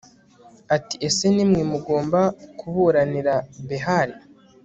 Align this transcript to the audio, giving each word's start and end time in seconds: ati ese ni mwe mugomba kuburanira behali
ati 0.75 0.95
ese 1.07 1.25
ni 1.35 1.45
mwe 1.49 1.61
mugomba 1.71 2.19
kuburanira 2.59 3.35
behali 3.67 4.15